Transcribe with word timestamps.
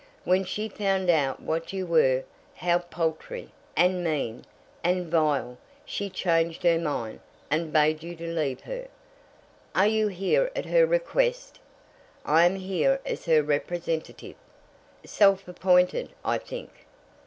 When 0.23 0.45
she 0.45 0.67
found 0.67 1.11
out 1.11 1.43
what 1.43 1.71
you 1.73 1.85
were, 1.85 2.23
how 2.55 2.79
paltry, 2.79 3.51
and 3.77 4.03
mean, 4.03 4.45
and 4.83 5.11
vile, 5.11 5.59
she 5.85 6.09
changed 6.09 6.63
her 6.63 6.79
mind, 6.79 7.19
and 7.51 7.71
bade 7.71 8.01
you 8.01 8.15
leave 8.17 8.61
her." 8.61 8.87
"Are 9.75 9.85
you 9.85 10.07
here 10.07 10.49
at 10.55 10.65
her 10.65 10.87
request?" 10.87 11.59
"I 12.25 12.45
am 12.47 12.55
here 12.55 12.99
as 13.05 13.25
her 13.25 13.43
representative." 13.43 14.37
"Self 15.05 15.47
appointed, 15.47 16.09
I 16.25 16.39
think." 16.39 16.71